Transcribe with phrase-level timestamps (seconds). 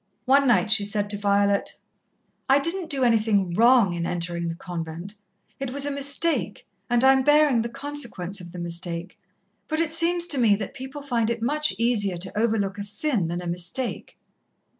[0.25, 1.77] One night she said to Violet:
[2.49, 5.13] "I didn't do anything wrong in entering the convent.
[5.59, 9.19] It was a mistake, and I'm bearing the consequence of the mistake.
[9.67, 13.27] But it seems to me that people find it much easier to overlook a sin
[13.27, 14.17] than a mistake."